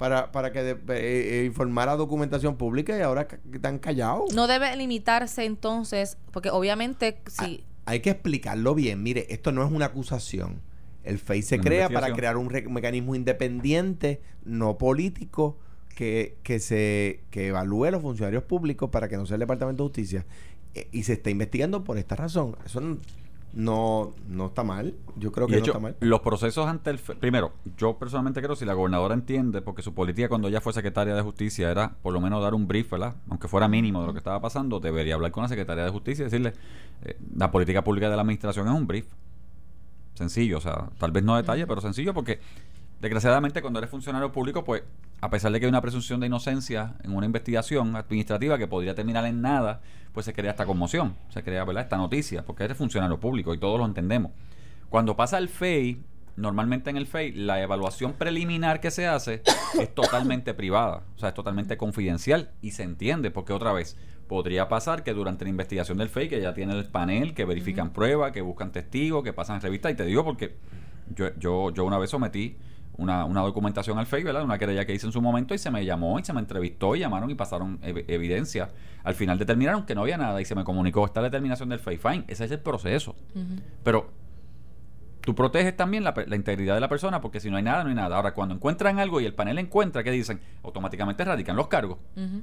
[0.00, 4.32] para, para que eh, eh, informara documentación pública y ahora están callados.
[4.34, 7.64] No debe limitarse entonces, porque obviamente si...
[7.84, 9.02] Hay, que explicarlo bien.
[9.02, 10.62] Mire, esto no es una acusación.
[11.04, 15.58] El FEI se crea para crear un mecanismo independiente, no político,
[15.94, 19.88] que, que se que evalúe los funcionarios públicos para que no sea el Departamento de
[19.88, 20.26] Justicia.
[20.74, 22.56] Eh, y se está investigando por esta razón.
[22.64, 22.98] Eso no,
[23.52, 24.94] no, no está mal.
[25.16, 25.96] Yo creo que no está mal.
[26.00, 26.98] Los procesos ante el.
[26.98, 31.14] Primero, yo personalmente creo si la gobernadora entiende, porque su política cuando ella fue secretaria
[31.14, 33.14] de justicia era por lo menos dar un brief, ¿verdad?
[33.28, 36.22] Aunque fuera mínimo de lo que estaba pasando, debería hablar con la secretaria de justicia
[36.22, 36.52] y decirle:
[37.04, 39.06] eh, la política pública de la administración es un brief.
[40.14, 42.40] Sencillo, o sea, tal vez no detalle, pero sencillo porque
[43.00, 44.82] desgraciadamente cuando eres funcionario público, pues
[45.20, 48.94] a pesar de que hay una presunción de inocencia en una investigación administrativa que podría
[48.94, 49.80] terminar en nada,
[50.12, 51.84] pues se crea esta conmoción, se crea ¿verdad?
[51.84, 54.32] esta noticia, porque eres funcionario público y todos lo entendemos.
[54.88, 56.02] Cuando pasa el FEI,
[56.36, 59.42] normalmente en el FEI, la evaluación preliminar que se hace
[59.78, 64.68] es totalmente privada, o sea, es totalmente confidencial y se entiende, porque otra vez, podría
[64.68, 68.30] pasar que durante la investigación del FEI, que ya tiene el panel, que verifican pruebas,
[68.32, 70.56] que buscan testigos, que pasan revistas, y te digo porque
[71.14, 72.56] yo, yo, yo una vez sometí
[73.00, 74.44] una, una documentación al FEI, ¿verdad?
[74.44, 76.94] Una querella que hice en su momento y se me llamó y se me entrevistó
[76.94, 78.70] y llamaron y pasaron evidencia.
[79.02, 81.96] Al final determinaron que no había nada y se me comunicó esta determinación del FEI.
[81.96, 83.16] Fine, ese es el proceso.
[83.82, 84.10] Pero
[85.22, 87.96] tú proteges también la, integridad de la persona porque si no hay nada, no hay
[87.96, 88.16] nada.
[88.16, 90.40] Ahora, cuando encuentran algo y el panel encuentra, ¿qué dicen?
[90.62, 91.98] Automáticamente radican los cargos.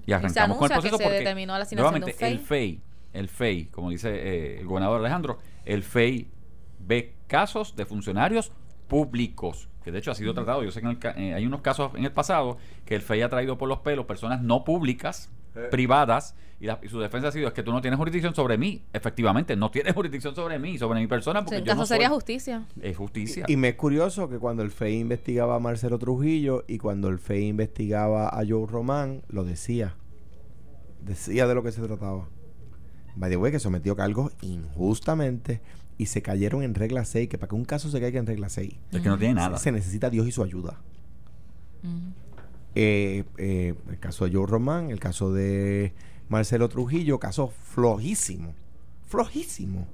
[0.05, 2.81] Y arrancamos con el proceso porque, nuevamente, el FEI,
[3.13, 6.29] el FEI, como dice eh, el gobernador Alejandro, el FEI
[6.79, 8.51] ve casos de funcionarios
[8.87, 10.63] públicos que de hecho ha sido tratado.
[10.63, 13.57] Yo sé que eh, hay unos casos en el pasado que el FEI ha traído
[13.57, 15.31] por los pelos personas no públicas,
[15.71, 18.83] privadas, y, su defensa ha sido es que tú no tienes jurisdicción sobre mí.
[18.91, 21.45] Efectivamente, no tienes jurisdicción sobre mí, sobre mi persona.
[21.45, 22.65] Porque caso sería justicia.
[22.81, 23.45] Es justicia.
[23.47, 27.17] Y, me es curioso que cuando el FEI investigaba a Marcelo Trujillo y cuando el
[27.17, 29.95] FEI investigaba a Joe Román, lo decía.
[30.99, 32.27] Decía de lo que se trataba.
[33.15, 35.61] By the way, que sometió cargos injustamente
[35.97, 38.49] y se cayeron en regla 6, que para que un caso se caiga en regla
[38.49, 39.57] 6, es que no tiene nada.
[39.57, 40.79] Se, necesita Dios y su ayuda.
[42.75, 45.93] Eh, eh, el caso de Joe Román, el caso de
[46.29, 48.53] Marcelo Trujillo, caso flojísimo,
[49.07, 49.87] flojísimo,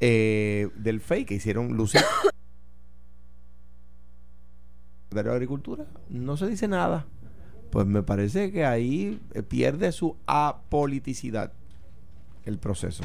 [0.00, 2.02] eh, del FEI que hicieron lucir.
[5.10, 7.06] de la agricultura, no se dice nada.
[7.70, 11.52] Pues me parece que ahí pierde su apoliticidad
[12.44, 13.04] el proceso.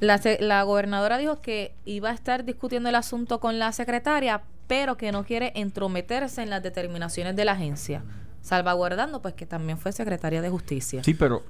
[0.00, 4.96] La, la gobernadora dijo que iba a estar discutiendo el asunto con la secretaria, pero
[4.96, 8.02] que no quiere entrometerse en las determinaciones de la agencia,
[8.42, 11.02] salvaguardando pues que también fue secretaria de justicia.
[11.02, 11.44] Sí, pero,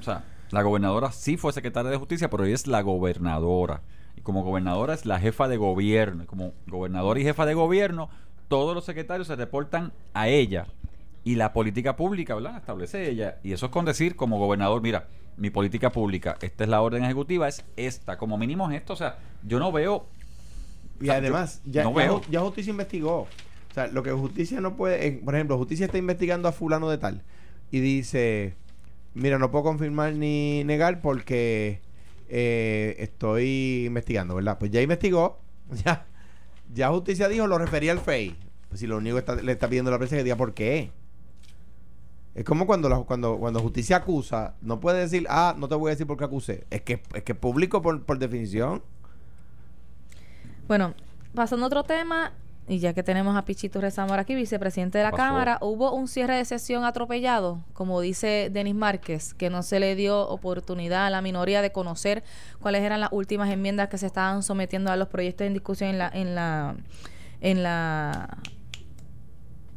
[0.00, 3.82] o sea, la gobernadora sí fue secretaria de justicia, pero ella es la gobernadora.
[4.16, 6.26] Y como gobernadora es la jefa de gobierno.
[6.26, 8.08] como gobernadora y jefa de gobierno,
[8.48, 10.66] todos los secretarios se reportan a ella.
[11.28, 12.56] Y la política pública, ¿verdad?
[12.56, 13.38] establece ella.
[13.42, 17.04] Y eso es con decir, como gobernador, mira, mi política pública, esta es la orden
[17.04, 20.06] ejecutiva, es esta, como mínimo es esto, o sea, yo no veo...
[21.02, 21.84] Y además, ya,
[22.30, 23.28] ya, justicia investigó.
[23.70, 26.88] O sea, lo que justicia no puede, eh, por ejemplo, justicia está investigando a fulano
[26.88, 27.22] de tal
[27.70, 28.54] y dice,
[29.12, 31.82] mira, no puedo confirmar ni negar porque
[32.30, 34.56] eh, estoy investigando, ¿verdad?
[34.58, 35.40] Pues ya investigó,
[35.84, 36.06] ya,
[36.72, 38.34] ya justicia dijo, lo refería al FEI.
[38.70, 40.90] Pues si lo único que le está pidiendo la prensa es que diga por qué.
[42.38, 45.94] Es como cuando, cuando, cuando justicia acusa, no puede decir, ah, no te voy a
[45.94, 46.68] decir por qué acusé.
[46.70, 48.80] Es que es que público por, por definición.
[50.68, 50.94] Bueno,
[51.34, 52.30] pasando a otro tema,
[52.68, 56.36] y ya que tenemos a Pichito Rezamora aquí, vicepresidente de la Cámara, hubo un cierre
[56.36, 61.20] de sesión atropellado, como dice Denis Márquez, que no se le dio oportunidad a la
[61.20, 62.22] minoría de conocer
[62.60, 65.98] cuáles eran las últimas enmiendas que se estaban sometiendo a los proyectos en discusión en
[65.98, 66.76] la en la
[67.40, 68.38] en la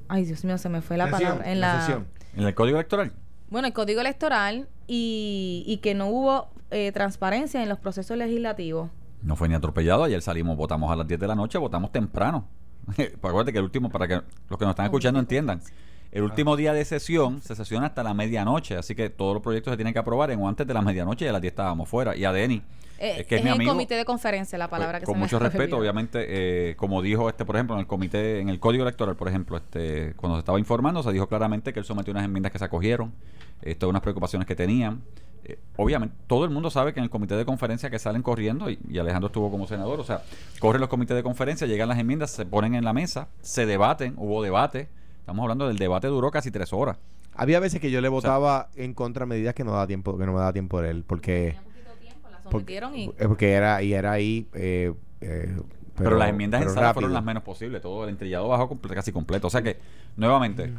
[0.09, 3.11] ay Dios mío se me fue la, palabra en la, en el código electoral.
[3.49, 8.89] Bueno el código electoral y, y que no hubo eh, transparencia en los procesos legislativos.
[9.21, 10.05] No fue ni atropellado.
[10.05, 12.47] Ayer salimos votamos a las 10 de la noche votamos temprano.
[13.21, 14.15] Acuérdate que el último, para que
[14.49, 15.61] los que nos están escuchando entiendan,
[16.11, 19.71] el último día de sesión se sesiona hasta la medianoche, así que todos los proyectos
[19.71, 21.87] se tienen que aprobar en o antes de la medianoche y a las 10 estábamos
[21.87, 22.15] fuera.
[22.15, 22.61] Y a Deni,
[23.03, 26.25] eh, que es, el comité de conferencia la palabra pues, que Con mucho respeto, obviamente,
[26.27, 29.57] eh, como dijo este, por ejemplo, en el comité, en el código electoral, por ejemplo,
[29.57, 32.65] este cuando se estaba informando, se dijo claramente que él sometió unas enmiendas que se
[32.65, 33.11] acogieron,
[33.61, 35.01] esto unas preocupaciones que tenían.
[35.43, 38.69] Eh, obviamente, todo el mundo sabe que en el comité de conferencia que salen corriendo,
[38.69, 40.21] y, Alejandro estuvo como senador, o sea,
[40.59, 44.13] corren los comités de conferencia, llegan las enmiendas, se ponen en la mesa, se debaten,
[44.17, 44.89] hubo debate.
[45.21, 46.97] Estamos hablando del debate duró casi tres horas.
[47.33, 50.33] Había veces que yo le votaba en contra medidas que no da tiempo, que no
[50.33, 51.55] me daba tiempo de él, porque
[52.49, 55.57] porque, era y era ahí eh, eh,
[55.95, 59.47] pero, las enmiendas en sala fueron las menos posibles todo el entrillado bajó casi completo
[59.47, 59.77] o sea que
[60.17, 60.73] nuevamente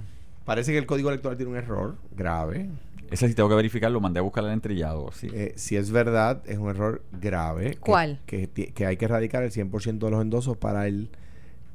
[0.45, 2.69] parece que el código electoral tiene un error grave
[3.13, 5.11] ese sí tengo que verificarlo, mandé a buscar el entrillado.
[5.13, 5.29] Sí.
[5.35, 7.77] Eh, si es verdad, es un error grave.
[7.79, 8.21] ¿Cuál?
[8.25, 11.11] Que, que, hay que erradicar el 100% de los endosos para el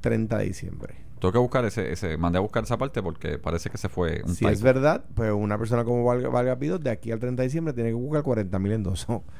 [0.01, 0.95] 30 de diciembre.
[1.19, 4.21] Tengo que buscar ese, ese, mandé a buscar esa parte porque parece que se fue
[4.23, 7.41] un Si es verdad, pues una persona como Valga, Valga Pido, de aquí al 30
[7.41, 9.21] de diciembre tiene que buscar 40 mil endosos.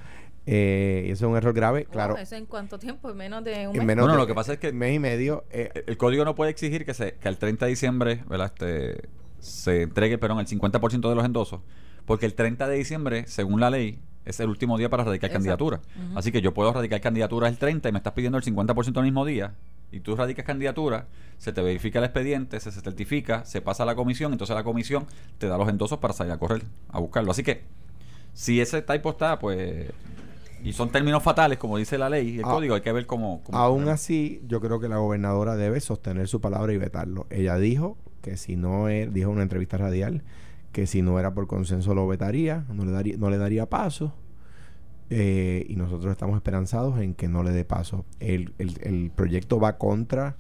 [0.50, 2.16] Eh, y eso es un error grave, claro.
[2.16, 3.10] ¿Eso en cuánto tiempo?
[3.10, 3.86] ¿En menos de un mes?
[3.86, 4.72] Menos lo que pasa es que...
[4.72, 5.44] mes y medio.
[5.50, 8.54] Eh, el código no puede exigir que, se, que al 30 de diciembre ¿verdad?
[8.54, 9.10] Este,
[9.40, 11.60] se entregue perdón, el 50% de los endosos,
[12.06, 15.82] porque el 30 de diciembre, según la ley, es el último día para radicar candidatura.
[16.16, 19.04] Así que yo puedo radicar candidatura el 30 y me estás pidiendo el 50% el
[19.04, 19.54] mismo día,
[19.92, 23.96] y tú radicas candidatura, se te verifica el expediente, se certifica, se pasa a la
[23.96, 25.06] comisión, entonces la comisión
[25.38, 27.32] te da los endosos para salir a correr, a buscarlo.
[27.32, 27.64] Así que,
[28.34, 29.92] si ese typo está, pues
[30.64, 33.42] y son términos fatales, como dice la ley, el ah, código, hay que ver cómo...
[33.52, 37.28] aún así, yo creo que la gobernadora debe sostener su palabra y vetarlo.
[37.30, 40.24] Ella dijo que si no es, dijo en una entrevista radial,
[40.72, 44.14] que si no era por consenso lo vetaría, no le daría, no le daría paso.
[45.10, 48.06] Eh, y nosotros estamos esperanzados en que no le dé paso.
[48.20, 50.36] El, el proyecto va contra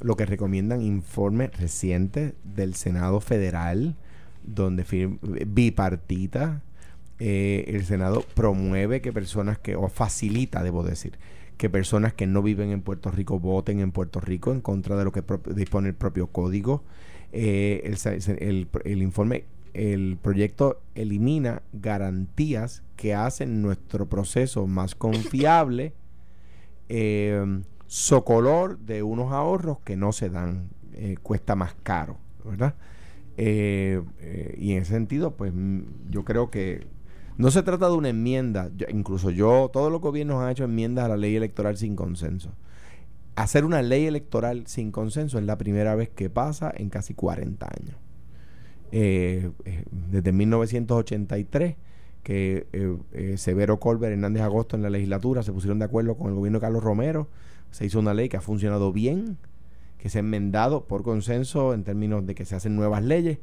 [0.00, 3.96] lo que recomiendan informes recientes del Senado Federal,
[4.42, 4.84] donde
[5.46, 6.62] bipartita
[7.18, 11.18] eh, el Senado promueve que personas que, o facilita, debo decir,
[11.58, 15.04] que personas que no viven en Puerto Rico voten en Puerto Rico en contra de
[15.04, 15.22] lo que
[15.54, 16.82] dispone el propio código.
[17.32, 17.94] Eh,
[18.84, 19.44] el, informe,
[19.74, 25.94] el proyecto elimina garantías que hacen nuestro proceso más confiable,
[26.88, 30.68] eh, socolor de unos ahorros que no se dan,
[31.22, 32.74] cuesta más caro, ¿verdad?
[33.38, 36.86] y en ese sentido, pues mm, yo creo que
[37.40, 41.08] no se trata de una enmienda, incluso yo, todos los gobiernos han hecho enmiendas a
[41.08, 42.52] la ley electoral sin consenso.
[43.34, 47.66] Hacer una ley electoral sin consenso es la primera vez que pasa en casi 40
[47.66, 47.96] años.
[48.92, 51.76] Eh, eh, desde 1983,
[52.22, 56.34] que eh, Severo Colbert, Hernández Agosto en la legislatura se pusieron de acuerdo con el
[56.34, 57.28] gobierno de Carlos Romero,
[57.70, 59.38] se hizo una ley que ha funcionado bien,
[59.98, 63.38] que se ha enmendado por consenso en términos de que se hacen nuevas leyes,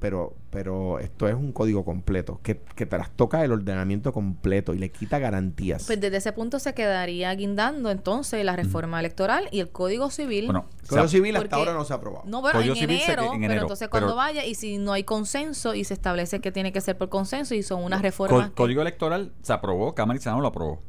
[0.00, 4.90] pero, pero esto es un código completo, que, que trastoca el ordenamiento completo y le
[4.90, 5.84] quita garantías.
[5.86, 10.46] Pues desde ese punto se quedaría guindando entonces la reforma electoral y el código civil.
[10.46, 12.24] Bueno, el código civil hasta ahora no se ha aprobado.
[12.26, 15.94] No, pero en enero, pero entonces cuando vaya y si no hay consenso y se
[15.94, 18.46] establece que tiene que ser por consenso y son unas reformas.
[18.46, 20.82] El código electoral se aprobó, Cámara y Senado lo aprobó.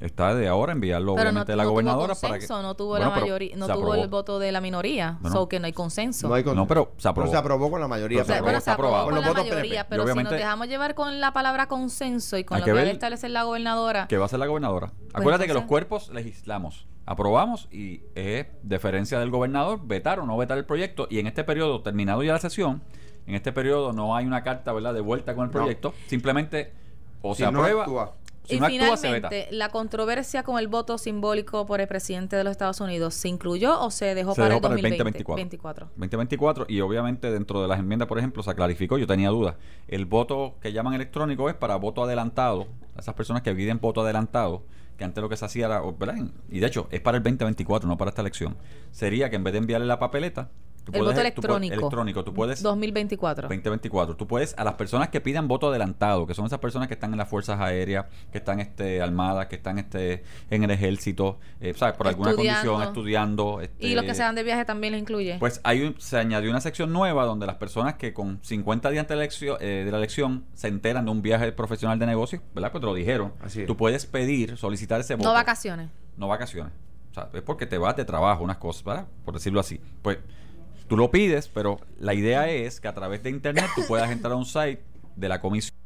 [0.00, 3.66] Está de ahora enviarlo obviamente a la gobernadora para que no tuvo la mayoría, no
[3.66, 6.28] tuvo el voto de la minoría, bueno, que no hay consenso.
[6.28, 7.30] No, pero se aprobó.
[7.30, 8.24] se aprobó con la mayoría.
[8.24, 11.66] se aprobó, se aprobó con, la mayoría, pero si nos dejamos llevar con la palabra
[11.66, 14.06] consenso y con lo que, va a establecer la gobernadora.
[14.06, 14.92] ¿Qué va a hacer la gobernadora?
[14.96, 20.36] Pues Acuérdate que los cuerpos legislamos, aprobamos y es deferencia del gobernador vetar o no
[20.36, 22.82] vetar el proyecto y en este periodo terminado ya la sesión,
[23.26, 26.72] en este periodo no hay una carta, ¿verdad?, de vuelta con el proyecto, simplemente
[27.20, 28.14] o se aprueba
[28.48, 33.14] y finalmente, ¿la controversia con el voto simbólico por el presidente de los Estados Unidos
[33.14, 35.90] se incluyó o se dejó para el 2024?
[35.96, 36.66] 2024.
[36.68, 39.56] y obviamente dentro de las enmiendas, por ejemplo, se clarificó, yo tenía dudas.
[39.86, 42.66] El voto que llaman electrónico es para voto adelantado,
[42.98, 44.62] esas personas que piden voto adelantado,
[44.96, 45.82] que antes lo que se hacía era,
[46.50, 48.56] y de hecho es para el 2024, no para esta elección,
[48.90, 50.50] sería que en vez de enviarle la papeleta,
[50.92, 51.74] el voto electrónico.
[51.74, 52.24] electrónico.
[52.24, 52.62] Tú puedes.
[52.62, 53.48] 2024.
[53.48, 54.16] 2024.
[54.16, 57.12] Tú puedes, a las personas que pidan voto adelantado, que son esas personas que están
[57.12, 61.74] en las fuerzas aéreas, que están este, armadas, que están este, en el ejército, eh,
[61.76, 61.96] ¿sabes?
[61.96, 63.60] Por alguna condición, estudiando.
[63.78, 65.36] y los que se van de viaje también lo incluye.
[65.38, 69.16] Pues hay se añadió una sección nueva donde las personas que con 50 días de
[69.16, 72.72] la elección, eh, de la elección se enteran de un viaje profesional de negocio, ¿verdad?
[72.72, 73.32] Pues te lo dijeron.
[73.42, 75.28] Así Tú puedes pedir, solicitar ese voto.
[75.28, 75.90] No vacaciones.
[76.16, 76.72] No vacaciones.
[77.10, 79.06] O sea, es porque te vas de trabajo, unas cosas, ¿verdad?
[79.24, 79.80] Por decirlo así.
[80.02, 80.18] Pues
[80.88, 84.32] Tú lo pides, pero la idea es que a través de internet tú puedas entrar
[84.32, 84.82] a un site
[85.16, 85.76] de la comisión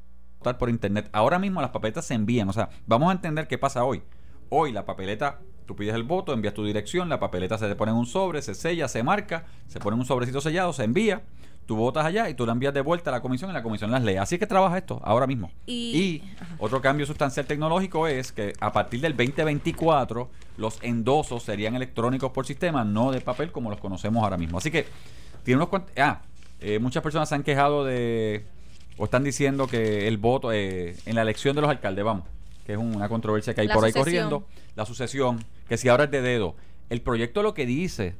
[0.58, 1.08] por internet.
[1.12, 4.02] Ahora mismo las papeletas se envían, o sea, vamos a entender qué pasa hoy.
[4.48, 7.92] Hoy la papeleta, tú pides el voto, envías tu dirección, la papeleta se te pone
[7.92, 11.22] en un sobre, se sella, se marca, se pone en un sobrecito sellado, se envía
[11.66, 13.90] tú votas allá y tú la envías de vuelta a la comisión y la comisión
[13.90, 14.16] las lee.
[14.16, 15.50] Así es que trabaja esto ahora mismo.
[15.66, 16.22] Y,
[16.58, 22.46] otro cambio sustancial tecnológico es que a partir del 2024 los endosos serían electrónicos por
[22.46, 24.58] sistema, no de papel como los conocemos ahora mismo.
[24.58, 24.86] Así que
[25.44, 25.92] tiene unos cuantos...
[25.96, 26.22] Ah,
[26.60, 28.44] eh, muchas personas se han quejado de...
[28.96, 32.24] o están diciendo que el voto eh, en la elección de los alcaldes, vamos,
[32.64, 34.46] que es una controversia que hay por ahí corriendo,
[34.76, 36.54] la sucesión, que si ahora es de dedo.
[36.88, 38.14] El proyecto lo que dice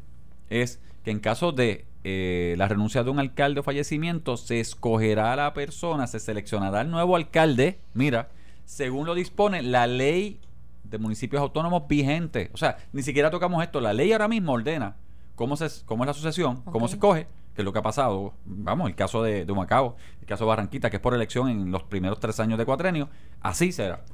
[0.50, 5.32] es que en caso de eh, la renuncia de un alcalde o fallecimiento, se escogerá
[5.32, 8.28] a la persona, se seleccionará el nuevo alcalde, mira,
[8.64, 10.40] según lo dispone la ley
[10.84, 12.50] de municipios autónomos vigente.
[12.52, 13.80] O sea, ni siquiera tocamos esto.
[13.80, 14.96] La ley ahora mismo ordena
[15.34, 18.34] cómo, se, cómo es la sucesión, cómo se escoge, que es lo que ha pasado.
[18.44, 21.70] Vamos, el caso de, de Humacao, el caso de Barranquita, que es por elección en
[21.70, 23.08] los primeros tres años de cuatrenio.
[23.40, 24.04] Así será.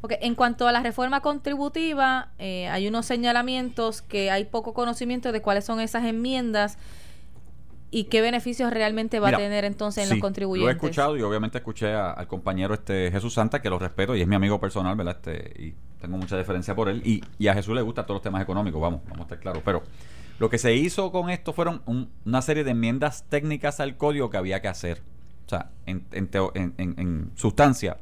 [0.00, 5.32] Ok, en cuanto a la reforma contributiva, eh, hay unos señalamientos que hay poco conocimiento
[5.32, 6.78] de cuáles son esas enmiendas
[7.90, 10.66] y qué beneficios realmente va a tener entonces en los contribuyentes.
[10.66, 14.20] Lo he escuchado y obviamente escuché al compañero este Jesús Santa, que lo respeto y
[14.20, 15.16] es mi amigo personal, ¿verdad?
[15.16, 17.02] Este, y tengo mucha deferencia por él.
[17.04, 19.62] Y, y a Jesús le gustan todos los temas económicos, vamos, vamos a estar claros.
[19.64, 19.82] Pero
[20.38, 21.82] lo que se hizo con esto fueron
[22.24, 25.02] una serie de enmiendas técnicas al código que había que hacer.
[25.46, 27.96] O sea, en, en, en, en sustancia,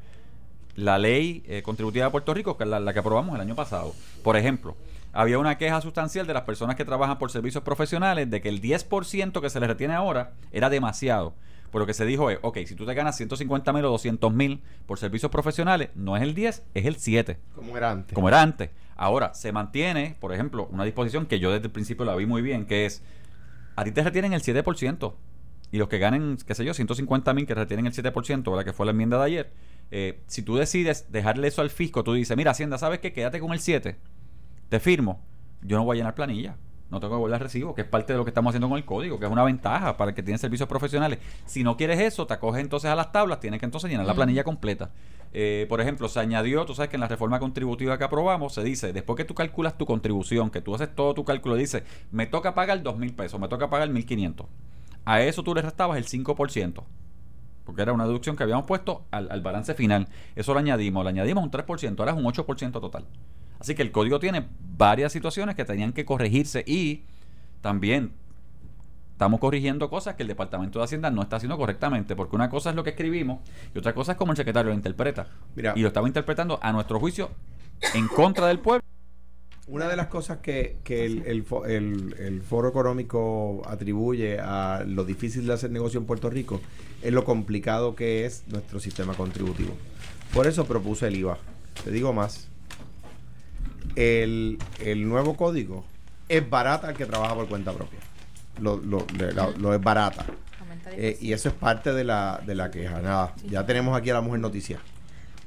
[0.77, 3.95] la ley eh, contributiva de Puerto Rico, que es la, que aprobamos el año pasado.
[4.23, 4.77] Por ejemplo,
[5.17, 8.61] había una queja sustancial de las personas que trabajan por servicios profesionales de que el
[8.61, 11.35] 10% que se les retiene ahora era demasiado.
[11.71, 14.33] Por lo que se dijo es, ok, si tú te ganas 150 mil o 200
[14.33, 17.39] mil por servicios profesionales, no es el 10, es el 7.
[17.55, 18.15] Como era antes.
[18.15, 18.71] Como era antes.
[18.95, 22.43] Ahora, se mantiene, por ejemplo, una disposición que yo desde el principio la vi muy
[22.43, 23.03] bien, que es,
[23.75, 25.15] a ti te retienen el 7%.
[25.73, 28.65] Y los que ganen, qué sé yo, 150 mil que retienen el 7%, ¿verdad?
[28.67, 29.53] que fue la enmienda de ayer,
[29.91, 33.13] eh, si tú decides dejarle eso al fisco, tú dices, mira, Hacienda, ¿sabes qué?
[33.13, 33.97] Quédate con el 7,
[34.69, 35.21] te firmo,
[35.63, 36.57] yo no voy a llenar planilla,
[36.91, 38.85] no tengo que volver recibo, que es parte de lo que estamos haciendo con el
[38.85, 41.19] código, que es una ventaja para el que tiene servicios profesionales.
[41.45, 44.15] Si no quieres eso, te acoges entonces a las tablas, tienes que entonces llenar la
[44.15, 44.91] planilla completa.
[45.33, 48.63] Eh, por ejemplo, se añadió, tú sabes que en la reforma contributiva que aprobamos se
[48.63, 52.27] dice, después que tú calculas tu contribución, que tú haces todo tu cálculo, dice, me
[52.27, 54.47] toca pagar dos mil pesos, me toca pagar mil quinientos.
[55.05, 56.85] A eso tú le restabas el 5%
[57.67, 60.09] porque era una deducción que habíamos puesto al, balance final.
[60.37, 63.05] Eso lo añadimos, le añadimos un 3%, ahora es un 8% total.
[63.59, 67.05] Así que el código tiene varias situaciones que tenían que corregirse y
[67.61, 68.13] también
[69.13, 72.71] estamos corrigiendo cosas que el Departamento de Hacienda no está haciendo correctamente, porque una cosa
[72.71, 73.41] es lo que escribimos
[73.75, 75.29] y otra cosa es cómo el secretario lo interpreta.
[75.57, 77.31] y lo estaba interpretando a nuestro juicio
[77.95, 78.83] en contra del pueblo.
[79.69, 85.73] Una de las cosas que, el, el, Foro Económico atribuye a lo difícil de hacer
[85.73, 86.61] negocio en Puerto Rico
[87.03, 89.75] es lo complicado que es nuestro sistema contributivo.
[90.33, 91.39] Por eso propuse el IVA.
[91.83, 92.49] Te digo más.
[93.97, 94.59] El,
[95.09, 95.85] nuevo código
[96.29, 97.99] es barata al que trabaja por cuenta propia.
[98.61, 100.27] Lo, lo, es barata.
[100.93, 103.01] Eh, y eso es parte de la, de la queja.
[103.01, 104.79] Nada, ya tenemos aquí a la mujer noticia.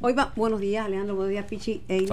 [0.02, 2.08] Hoy va, buenos días, Alejandro, buenos días, Pichi e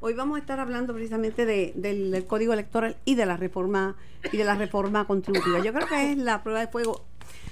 [0.00, 3.96] Hoy vamos a estar hablando precisamente del, código electoral y de la reforma
[4.30, 5.58] y de la reforma contributiva.
[5.64, 7.04] Yo creo que es la prueba de fuego.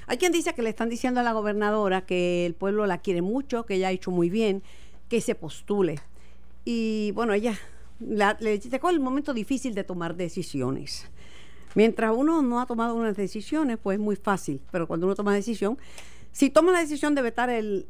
[0.07, 3.23] Hay quien dice que le están diciendo a la gobernadora que el pueblo la quiere
[3.23, 4.63] mucho, que ella ha hecho muy bien,
[5.09, 6.01] que se postule.
[6.65, 7.59] Y bueno, ella
[8.00, 11.07] le llegó el momento difícil de tomar decisiones.
[11.74, 15.35] Mientras uno no ha tomado unas decisiones, pues es muy fácil, pero cuando uno toma
[15.35, 15.76] decisión,
[16.30, 17.87] si toma la decisión de vetar el,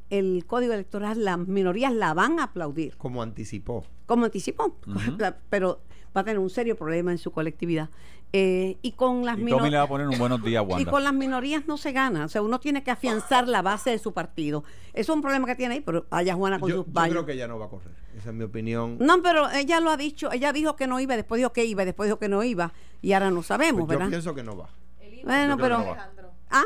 [0.46, 2.96] código electoral, las minorías la van a aplaudir.
[2.96, 3.84] Como anticipó.
[4.06, 4.76] Como anticipó,
[5.50, 5.80] pero
[6.16, 7.88] va a tener un serio problema en su colectividad.
[8.32, 9.70] Eh, y con las minorías.
[9.70, 12.24] le va a poner un buenos días, Y con las minorías no se gana.
[12.24, 14.64] O sea, uno tiene que afianzar la base de su partido.
[14.92, 17.32] Eso es un problema que tiene ahí, pero allá Juana con yo, Yo creo que
[17.32, 17.92] ella no va a correr.
[18.16, 18.96] Esa es mi opinión.
[18.98, 20.32] No, pero ella lo ha dicho.
[20.32, 22.72] Ella dijo que no iba, después dijo que iba, después dijo que no iba.
[23.02, 24.06] Y ahora no sabemos, pues ¿verdad?
[24.06, 24.68] Yo pienso que no va.
[25.24, 25.96] Bueno, pero.
[26.50, 26.64] ¿Ah?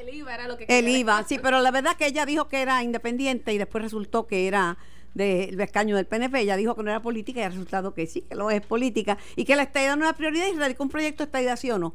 [0.00, 2.62] El IVA era lo que El IVA, sí, pero la verdad que ella dijo que
[2.62, 4.78] era independiente y después resultó que era
[5.14, 6.40] del escaño del PNP.
[6.40, 9.18] Ella dijo que no era política y ha resultado que sí, que lo es política
[9.36, 11.78] y que la estadidad no es prioridad y radicó un proyecto de estadidad, ¿sí o
[11.78, 11.94] no?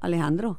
[0.00, 0.58] Alejandro.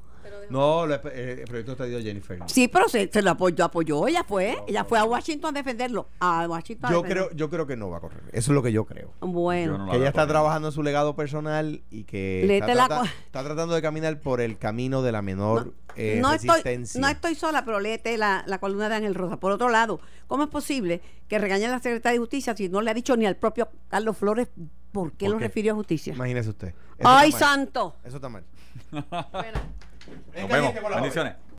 [0.49, 2.39] No, el, proyecto está dio Jennifer.
[2.47, 6.07] Sí, pero se, lo apoyó, apoyó, ella fue, ella fue a Washington a defenderlo.
[6.19, 8.21] A Washington yo creo, yo creo que no va a correr.
[8.31, 9.13] Eso es lo que yo creo.
[9.21, 14.19] Bueno, que ella está trabajando en su legado personal y que está, tratando de caminar
[14.19, 18.43] por el camino de la menor no, eh, Estoy, no estoy sola, pero léete la,
[18.47, 19.39] la columna de Ángel Rosa.
[19.39, 22.81] Por otro lado, ¿cómo es posible que regañe a la secretaria de Justicia si no
[22.81, 24.47] le ha dicho ni al propio Carlos Flores
[24.91, 26.13] por qué lo refirió a justicia?
[26.13, 26.73] Imagínese usted.
[27.03, 27.95] ¡Ay, santo!
[28.03, 28.43] Eso está mal.
[28.91, 29.59] bueno.
[30.07, 30.73] Nos vemos.
[30.95, 31.33] Bendiciones.